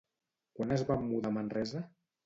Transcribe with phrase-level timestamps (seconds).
[0.59, 1.89] Quan es van mudar a Manresa?